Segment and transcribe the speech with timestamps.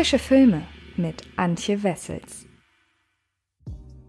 [0.00, 0.62] Frische Filme
[0.96, 2.46] mit Antje Wessels.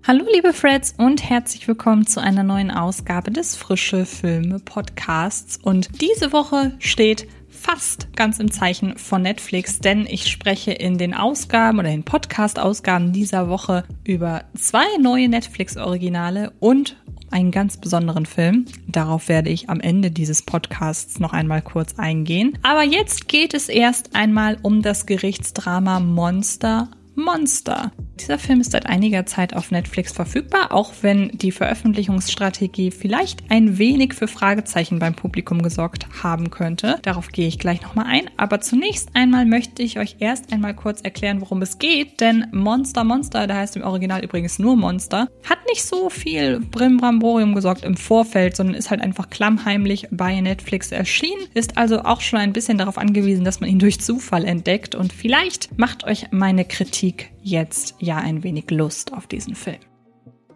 [0.07, 5.57] Hallo liebe Freds und herzlich willkommen zu einer neuen Ausgabe des Frische Filme Podcasts.
[5.61, 11.13] Und diese Woche steht fast ganz im Zeichen von Netflix, denn ich spreche in den
[11.13, 17.00] Ausgaben oder in Podcast-Ausgaben dieser Woche über zwei neue Netflix-Originale und
[17.31, 18.65] einen ganz besonderen Film.
[18.87, 22.57] Darauf werde ich am Ende dieses Podcasts noch einmal kurz eingehen.
[22.63, 27.91] Aber jetzt geht es erst einmal um das Gerichtsdrama Monster Monster.
[28.19, 33.77] Dieser Film ist seit einiger Zeit auf Netflix verfügbar, auch wenn die Veröffentlichungsstrategie vielleicht ein
[33.77, 36.99] wenig für Fragezeichen beim Publikum gesorgt haben könnte.
[37.01, 38.29] Darauf gehe ich gleich nochmal ein.
[38.37, 43.03] Aber zunächst einmal möchte ich euch erst einmal kurz erklären, worum es geht, denn Monster
[43.03, 47.97] Monster, der heißt im Original übrigens nur Monster, hat nicht so viel Brimbramborium gesorgt im
[47.97, 52.77] Vorfeld, sondern ist halt einfach klammheimlich bei Netflix erschienen, ist also auch schon ein bisschen
[52.77, 57.95] darauf angewiesen, dass man ihn durch Zufall entdeckt und vielleicht macht euch meine Kritik jetzt
[57.99, 59.79] ja ein wenig Lust auf diesen Film.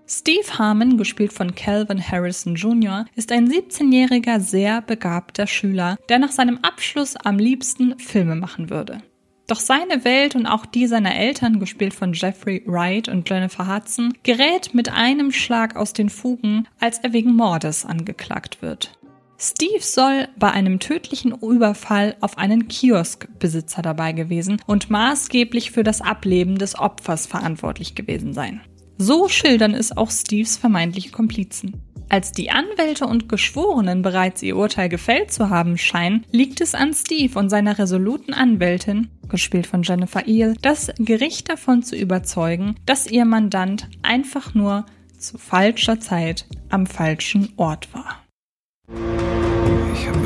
[0.07, 6.31] Steve Harmon, gespielt von Calvin Harrison Jr., ist ein 17-jähriger, sehr begabter Schüler, der nach
[6.31, 9.01] seinem Abschluss am liebsten Filme machen würde.
[9.47, 14.13] Doch seine Welt und auch die seiner Eltern, gespielt von Jeffrey Wright und Jennifer Hudson,
[14.23, 18.97] gerät mit einem Schlag aus den Fugen, als er wegen Mordes angeklagt wird.
[19.37, 26.01] Steve soll bei einem tödlichen Überfall auf einen Kioskbesitzer dabei gewesen und maßgeblich für das
[26.01, 28.61] Ableben des Opfers verantwortlich gewesen sein.
[28.97, 31.81] So schildern es auch Steves vermeintliche Komplizen.
[32.07, 36.93] Als die Anwälte und Geschworenen bereits ihr Urteil gefällt zu haben scheinen, liegt es an
[36.93, 43.07] Steve und seiner resoluten Anwältin, gespielt von Jennifer Eel, das Gericht davon zu überzeugen, dass
[43.07, 44.85] ihr Mandant einfach nur
[45.17, 48.24] zu falscher Zeit am falschen Ort war.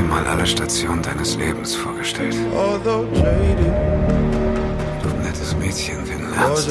[0.10, 2.34] Ich habe mir mal alle Stationen deines Lebens vorgestellt.
[5.04, 6.70] Du nettes Mädchen, den lernst.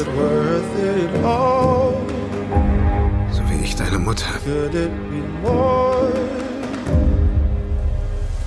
[3.31, 4.27] So wie ich deine Mutter.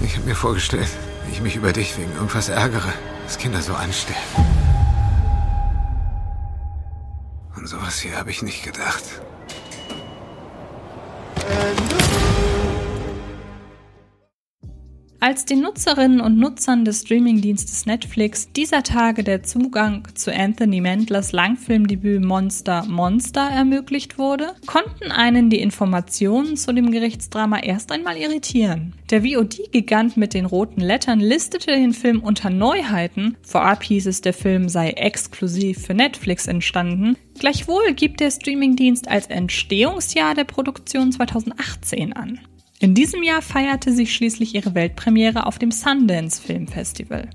[0.02, 0.90] Ich habe mir vorgestellt,
[1.26, 2.92] wie ich mich über dich wegen irgendwas ärgere,
[3.24, 4.20] dass Kinder so anstellen.
[7.56, 9.04] Und sowas hier habe ich nicht gedacht.
[15.24, 21.32] Als den Nutzerinnen und Nutzern des Streamingdienstes Netflix dieser Tage der Zugang zu Anthony Mandlers
[21.32, 28.96] Langfilmdebüt Monster Monster ermöglicht wurde, konnten einen die Informationen zu dem Gerichtsdrama erst einmal irritieren.
[29.12, 34.34] Der VOD-Gigant mit den roten Lettern listete den Film unter Neuheiten, vorab hieß es, der
[34.34, 42.14] Film sei exklusiv für Netflix entstanden, Gleichwohl gibt der Streamingdienst als Entstehungsjahr der Produktion 2018
[42.14, 42.40] an.
[42.82, 47.30] In diesem Jahr feierte sie schließlich ihre Weltpremiere auf dem Sundance Film Festival.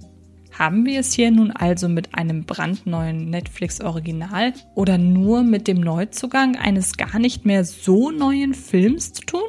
[0.50, 6.56] Haben wir es hier nun also mit einem brandneuen Netflix-Original oder nur mit dem Neuzugang
[6.56, 9.45] eines gar nicht mehr so neuen Films zu tun?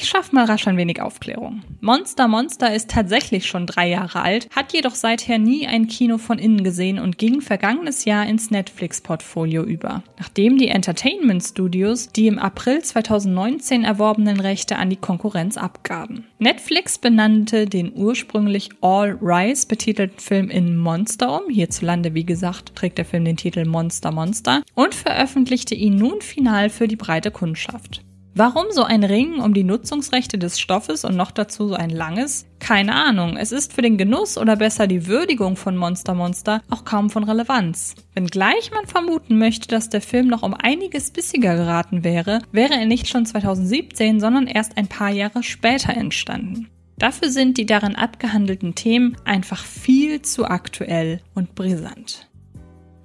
[0.00, 1.64] Ich schaffe mal rasch ein wenig Aufklärung.
[1.80, 6.38] Monster Monster ist tatsächlich schon drei Jahre alt, hat jedoch seither nie ein Kino von
[6.38, 10.04] innen gesehen und ging vergangenes Jahr ins Netflix-Portfolio über.
[10.16, 16.28] Nachdem die Entertainment Studios die im April 2019 erworbenen Rechte an die Konkurrenz abgaben.
[16.38, 22.98] Netflix benannte den ursprünglich All Rise betitelten Film in Monster um, hierzulande wie gesagt trägt
[22.98, 28.04] der Film den Titel Monster Monster, und veröffentlichte ihn nun final für die breite Kundschaft.
[28.38, 32.46] Warum so ein Ring um die Nutzungsrechte des Stoffes und noch dazu so ein langes?
[32.60, 33.36] Keine Ahnung.
[33.36, 37.24] Es ist für den Genuss oder besser die Würdigung von Monster Monster auch kaum von
[37.24, 37.96] Relevanz.
[38.14, 42.86] Wenngleich man vermuten möchte, dass der Film noch um einiges bissiger geraten wäre, wäre er
[42.86, 46.68] nicht schon 2017, sondern erst ein paar Jahre später entstanden.
[46.96, 52.27] Dafür sind die darin abgehandelten Themen einfach viel zu aktuell und brisant.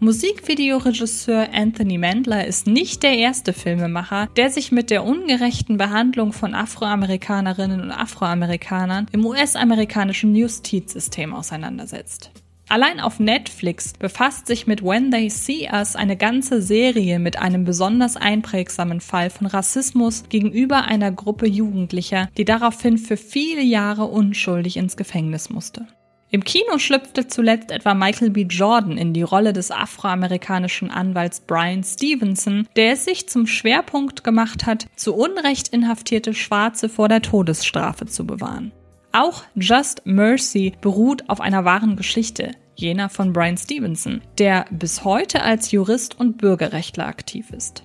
[0.03, 6.53] Musikvideoregisseur Anthony Mandler ist nicht der erste Filmemacher, der sich mit der ungerechten Behandlung von
[6.53, 12.31] Afroamerikanerinnen und Afroamerikanern im US-amerikanischen Justizsystem auseinandersetzt.
[12.67, 17.63] Allein auf Netflix befasst sich mit When They See Us eine ganze Serie mit einem
[17.63, 24.75] besonders einprägsamen Fall von Rassismus gegenüber einer Gruppe Jugendlicher, die daraufhin für viele Jahre unschuldig
[24.75, 25.87] ins Gefängnis musste.
[26.33, 28.47] Im Kino schlüpfte zuletzt etwa Michael B.
[28.49, 34.65] Jordan in die Rolle des afroamerikanischen Anwalts Brian Stevenson, der es sich zum Schwerpunkt gemacht
[34.65, 38.71] hat, zu Unrecht inhaftierte Schwarze vor der Todesstrafe zu bewahren.
[39.11, 45.43] Auch Just Mercy beruht auf einer wahren Geschichte, jener von Brian Stevenson, der bis heute
[45.43, 47.83] als Jurist und Bürgerrechtler aktiv ist.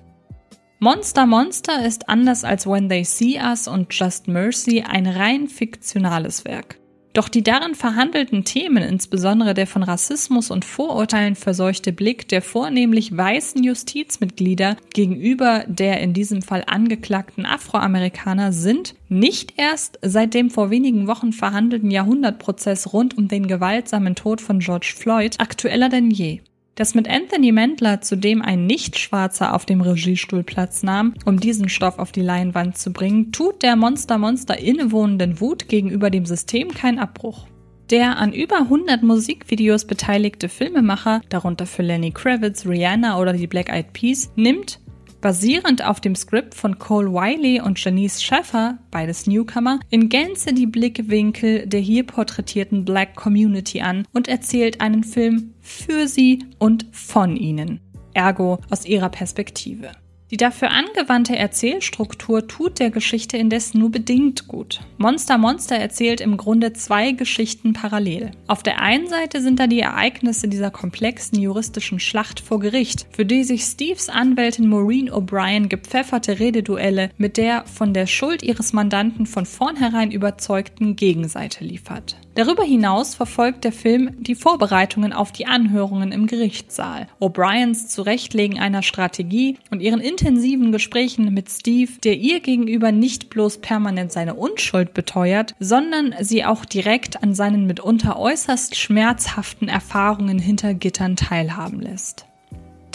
[0.79, 6.45] Monster Monster ist anders als When They See Us und Just Mercy ein rein fiktionales
[6.45, 6.79] Werk.
[7.13, 13.15] Doch die darin verhandelten Themen, insbesondere der von Rassismus und Vorurteilen verseuchte Blick der vornehmlich
[13.15, 20.69] weißen Justizmitglieder gegenüber der in diesem Fall angeklagten Afroamerikaner, sind nicht erst seit dem vor
[20.69, 26.41] wenigen Wochen verhandelten Jahrhundertprozess rund um den gewaltsamen Tod von George Floyd aktueller denn je
[26.79, 31.99] dass mit Anthony Mandler zudem ein Nicht-Schwarzer auf dem Regiestuhl Platz nahm, um diesen Stoff
[31.99, 36.97] auf die Leinwand zu bringen, tut der Monster Monster innewohnenden Wut gegenüber dem System keinen
[36.97, 37.47] Abbruch.
[37.89, 43.67] Der an über 100 Musikvideos beteiligte Filmemacher, darunter für Lenny Kravitz, Rihanna oder die Black
[43.67, 44.79] Eyed Peas, nimmt
[45.21, 50.67] basierend auf dem Skript von Cole Wiley und Janice Schaffer, beides Newcomer, in Gänze die
[50.67, 57.35] Blickwinkel der hier porträtierten Black Community an und erzählt einen Film für sie und von
[57.35, 57.79] ihnen,
[58.13, 59.91] ergo aus ihrer Perspektive.
[60.31, 64.81] Die dafür angewandte Erzählstruktur tut der Geschichte indes nur bedingt gut.
[64.99, 68.31] Monster Monster erzählt im Grunde zwei Geschichten parallel.
[68.45, 73.25] Auf der einen Seite sind da die Ereignisse dieser komplexen juristischen Schlacht vor Gericht, für
[73.25, 79.25] die sich Steves Anwältin Maureen O'Brien gepfefferte Rededuelle mit der von der Schuld ihres Mandanten
[79.25, 82.17] von vornherein überzeugten Gegenseite liefert.
[82.35, 88.83] Darüber hinaus verfolgt der Film die Vorbereitungen auf die Anhörungen im Gerichtssaal, O'Briens Zurechtlegen einer
[88.83, 94.93] Strategie und ihren intensiven Gesprächen mit Steve, der ihr gegenüber nicht bloß permanent seine Unschuld
[94.93, 102.25] beteuert, sondern sie auch direkt an seinen mitunter äußerst schmerzhaften Erfahrungen hinter Gittern teilhaben lässt.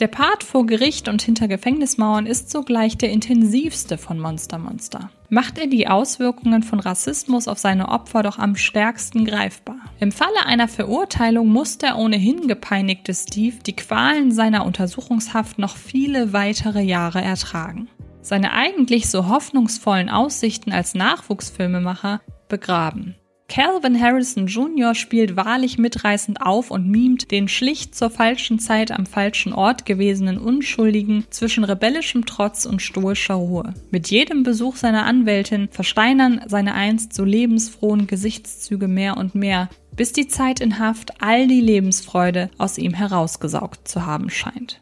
[0.01, 5.11] Der Part vor Gericht und hinter Gefängnismauern ist sogleich der intensivste von Monster Monster.
[5.35, 9.79] Macht er die Auswirkungen von Rassismus auf seine Opfer doch am stärksten greifbar.
[9.99, 16.33] Im Falle einer Verurteilung muss der ohnehin gepeinigte Steve die Qualen seiner Untersuchungshaft noch viele
[16.33, 17.89] weitere Jahre ertragen.
[18.21, 23.17] Seine eigentlich so hoffnungsvollen Aussichten als Nachwuchsfilmemacher begraben.
[23.49, 24.95] Calvin Harrison Jr.
[24.95, 30.39] spielt wahrlich mitreißend auf und mimt den schlicht zur falschen Zeit am falschen Ort gewesenen
[30.39, 33.75] Unschuldigen zwischen rebellischem Trotz und stoischer Ruhe.
[33.91, 40.13] Mit jedem Besuch seiner Anwältin versteinern seine einst so lebensfrohen Gesichtszüge mehr und mehr, bis
[40.13, 44.81] die Zeit in Haft all die Lebensfreude aus ihm herausgesaugt zu haben scheint.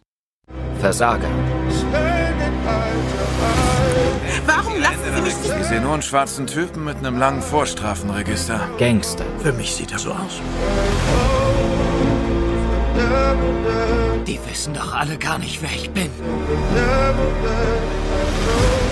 [0.79, 1.29] Versager.
[4.47, 5.02] Warum lassen.
[5.63, 8.69] Ich sehe nur einen schwarzen Typen mit einem langen Vorstrafenregister.
[8.79, 9.25] Gangster.
[9.39, 10.41] Für mich sieht er so aus.
[14.27, 16.11] Die wissen doch alle gar nicht, wer ich bin.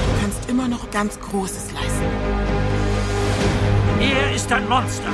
[0.04, 2.04] Du kannst immer noch ganz Großes leisten.
[4.00, 5.08] Er ist ein Monster.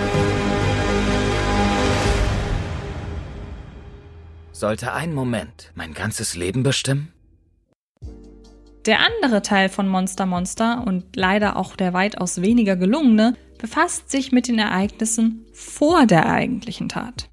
[4.52, 7.12] Sollte ein Moment mein ganzes Leben bestimmen?
[8.86, 14.30] Der andere Teil von Monster Monster und leider auch der weitaus weniger gelungene befasst sich
[14.30, 17.28] mit den Ereignissen vor der eigentlichen Tat.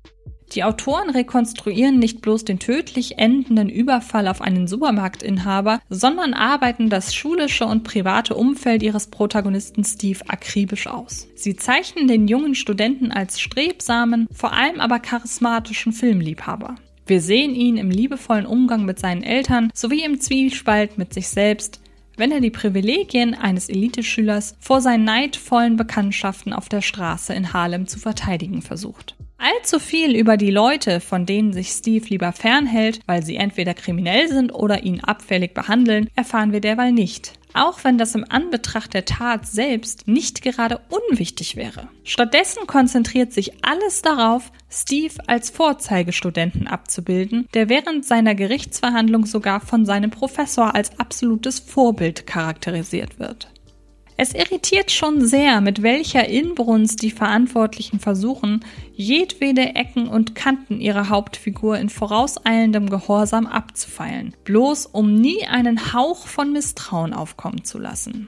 [0.53, 7.13] Die Autoren rekonstruieren nicht bloß den tödlich endenden Überfall auf einen Supermarktinhaber, sondern arbeiten das
[7.13, 11.27] schulische und private Umfeld ihres Protagonisten Steve akribisch aus.
[11.35, 16.75] Sie zeichnen den jungen Studenten als strebsamen, vor allem aber charismatischen Filmliebhaber.
[17.05, 21.81] Wir sehen ihn im liebevollen Umgang mit seinen Eltern sowie im Zwiespalt mit sich selbst,
[22.15, 27.87] wenn er die Privilegien eines Eliteschülers vor seinen neidvollen Bekanntschaften auf der Straße in Harlem
[27.87, 29.15] zu verteidigen versucht.
[29.37, 34.29] Allzu viel über die Leute, von denen sich Steve lieber fernhält, weil sie entweder kriminell
[34.29, 39.05] sind oder ihn abfällig behandeln, erfahren wir derweil nicht auch wenn das im Anbetracht der
[39.05, 41.87] Tat selbst nicht gerade unwichtig wäre.
[42.03, 49.85] Stattdessen konzentriert sich alles darauf, Steve als Vorzeigestudenten abzubilden, der während seiner Gerichtsverhandlung sogar von
[49.85, 53.49] seinem Professor als absolutes Vorbild charakterisiert wird.
[54.15, 61.09] Es irritiert schon sehr, mit welcher Inbrunst die Verantwortlichen versuchen, jedwede Ecken und Kanten ihrer
[61.09, 68.27] Hauptfigur in vorauseilendem Gehorsam abzufeilen, bloß um nie einen Hauch von Misstrauen aufkommen zu lassen.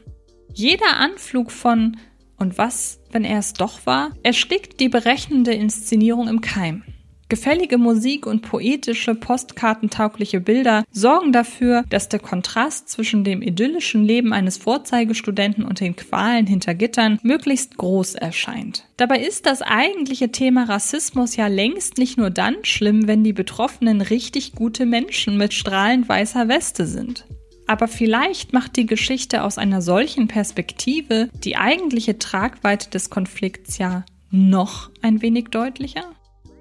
[0.54, 1.98] Jeder Anflug von
[2.38, 6.84] und was, wenn er es doch war, erstickt die berechnende Inszenierung im Keim.
[7.28, 14.32] Gefällige Musik und poetische, postkartentaugliche Bilder sorgen dafür, dass der Kontrast zwischen dem idyllischen Leben
[14.32, 18.88] eines Vorzeigestudenten und den Qualen hinter Gittern möglichst groß erscheint.
[18.98, 24.02] Dabei ist das eigentliche Thema Rassismus ja längst nicht nur dann schlimm, wenn die Betroffenen
[24.02, 27.26] richtig gute Menschen mit strahlend weißer Weste sind.
[27.66, 34.06] Aber vielleicht macht die Geschichte aus einer solchen Perspektive die eigentliche Tragweite des Konflikts ja
[34.30, 36.04] noch ein wenig deutlicher?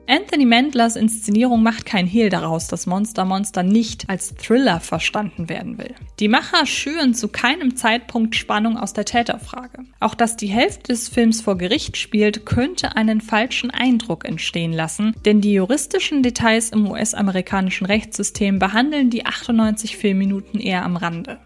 [0.06, 5.78] Anthony Mandlers Inszenierung macht kein Hehl daraus, dass Monster Monster nicht als Thriller verstanden werden
[5.78, 5.94] will.
[6.20, 9.84] Die Macher schüren zu keinem Zeitpunkt Spannung aus der Täterfrage.
[10.00, 15.14] Auch dass die Hälfte des Films vor Gericht spielt, könnte einen falschen Eindruck entstehen lassen,
[15.25, 21.38] denn die juristischen Details im US-amerikanischen Rechtssystem behandeln die 98 Filmminuten eher am Rande.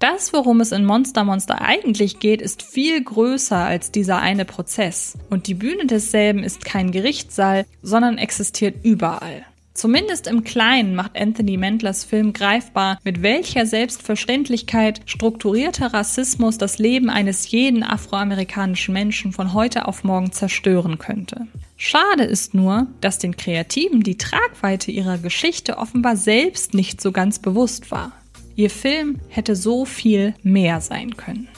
[0.00, 5.18] Das, worum es in Monster Monster eigentlich geht, ist viel größer als dieser eine Prozess.
[5.28, 9.44] Und die Bühne desselben ist kein Gerichtssaal, sondern existiert überall.
[9.74, 17.10] Zumindest im Kleinen macht Anthony Mandlers Film greifbar, mit welcher Selbstverständlichkeit strukturierter Rassismus das Leben
[17.10, 21.46] eines jeden afroamerikanischen Menschen von heute auf morgen zerstören könnte.
[21.76, 27.38] Schade ist nur, dass den Kreativen die Tragweite ihrer Geschichte offenbar selbst nicht so ganz
[27.38, 28.12] bewusst war.
[28.56, 31.48] Ihr Film hätte so viel mehr sein können.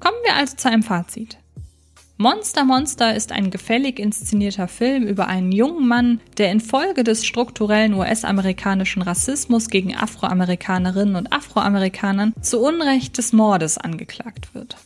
[0.00, 1.38] Kommen wir also zu einem Fazit.
[2.18, 7.94] Monster Monster ist ein gefällig inszenierter Film über einen jungen Mann, der infolge des strukturellen
[7.94, 14.76] US-amerikanischen Rassismus gegen Afroamerikanerinnen und Afroamerikanern zu Unrecht des Mordes angeklagt wird.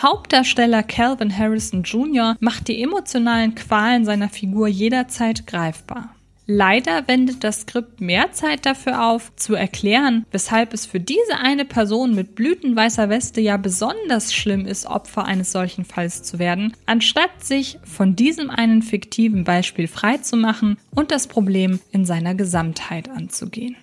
[0.00, 2.36] Hauptdarsteller Calvin Harrison Jr.
[2.38, 6.14] macht die emotionalen Qualen seiner Figur jederzeit greifbar.
[6.50, 11.66] Leider wendet das Skript mehr Zeit dafür auf, zu erklären, weshalb es für diese eine
[11.66, 17.44] Person mit blütenweißer Weste ja besonders schlimm ist, Opfer eines solchen Falls zu werden, anstatt
[17.44, 23.76] sich von diesem einen fiktiven Beispiel freizumachen und das Problem in seiner Gesamtheit anzugehen.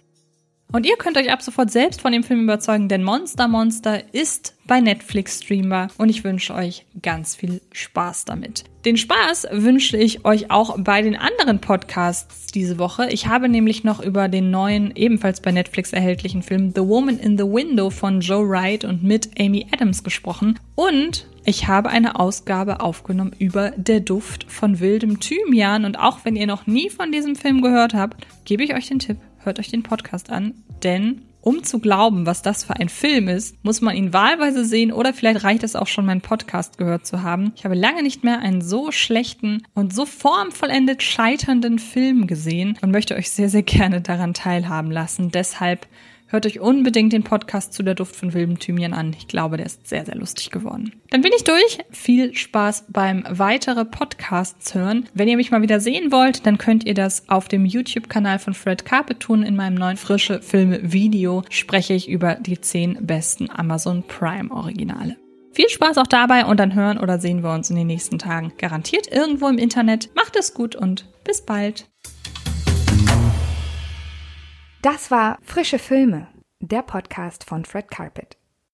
[0.72, 4.56] Und ihr könnt euch ab sofort selbst von dem Film überzeugen, denn Monster Monster ist
[4.66, 8.66] bei Netflix streambar und ich wünsche euch ganz viel Spaß damit.
[8.84, 13.08] Den Spaß wünsche ich euch auch bei den anderen Podcasts diese Woche.
[13.10, 17.38] Ich habe nämlich noch über den neuen, ebenfalls bei Netflix erhältlichen Film The Woman in
[17.38, 22.80] the Window von Joe Wright und mit Amy Adams gesprochen und ich habe eine Ausgabe
[22.80, 27.36] aufgenommen über Der Duft von wildem Thymian und auch wenn ihr noch nie von diesem
[27.36, 31.64] Film gehört habt, gebe ich euch den Tipp, hört euch den Podcast an, denn um
[31.64, 35.44] zu glauben, was das für ein Film ist, muss man ihn wahlweise sehen oder vielleicht
[35.44, 37.54] reicht es auch schon, meinen Podcast gehört zu haben.
[37.56, 42.90] Ich habe lange nicht mehr einen so schlechten und so formvollendet scheiternden Film gesehen und
[42.90, 45.30] möchte euch sehr, sehr gerne daran teilhaben lassen.
[45.30, 45.88] Deshalb
[46.28, 49.16] Hört euch unbedingt den Podcast zu der Duft von wildem Thymian an.
[49.18, 50.94] Ich glaube, der ist sehr, sehr lustig geworden.
[51.12, 51.78] Dann bin ich durch.
[51.92, 55.08] Viel Spaß beim weitere Podcasts hören.
[55.14, 58.56] Wenn ihr mich mal wieder sehen wollt, dann könnt ihr das auf dem YouTube-Kanal von
[58.56, 59.44] Fred Carpet tun.
[59.44, 65.18] In meinem neuen frische Filme-Video spreche ich über die zehn besten Amazon Prime Originale.
[65.52, 68.52] Viel Spaß auch dabei und dann hören oder sehen wir uns in den nächsten Tagen
[68.58, 70.10] garantiert irgendwo im Internet.
[70.16, 71.88] Macht es gut und bis bald.
[74.86, 76.28] Das war Frische Filme,
[76.60, 78.38] der Podcast von Fred Carpet.